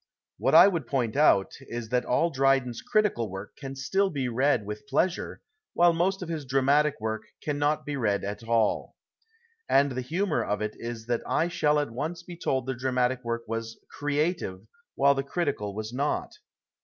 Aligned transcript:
What 0.39 0.55
I 0.55 0.67
would 0.67 0.87
point 0.87 1.15
out 1.15 1.51
is 1.59 1.89
that 1.89 2.05
all 2.05 2.31
Drydens 2.33 2.79
critical 2.83 3.29
work 3.29 3.51
81) 3.55 3.55
PASTICHE 3.55 3.65
AND 3.67 3.75
PREJUDICE 3.75 3.85
can 3.85 3.85
still 3.99 4.09
be 4.09 4.27
read 4.29 4.65
^vith 4.65 4.87
pleasure, 4.89 5.41
while 5.75 5.93
most 5.93 6.23
of 6.23 6.27
his 6.29 6.43
dramatic 6.45 6.95
work 6.99 7.21
cannot 7.43 7.85
be 7.85 7.95
read 7.95 8.23
at 8.23 8.43
all. 8.43 8.95
And 9.69 9.91
the 9.91 10.01
humour 10.01 10.43
of 10.43 10.59
it 10.59 10.75
is 10.79 11.05
that 11.05 11.21
I 11.29 11.49
shall 11.49 11.77
at 11.77 11.91
once 11.91 12.23
be 12.23 12.35
told 12.35 12.65
the 12.65 12.73
dramatic 12.73 13.23
work 13.23 13.43
was" 13.47 13.77
creative," 13.99 14.65
while 14.95 15.13
the 15.13 15.21
critical 15.21 15.75
was 15.75 15.93
not. 15.93 16.33